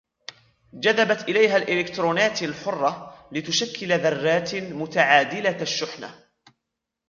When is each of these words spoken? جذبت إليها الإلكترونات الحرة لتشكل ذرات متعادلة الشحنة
جذبت 0.73 1.21
إليها 1.29 1.57
الإلكترونات 1.57 2.43
الحرة 2.43 3.27
لتشكل 3.31 3.99
ذرات 3.99 4.55
متعادلة 4.55 5.61
الشحنة 5.61 6.15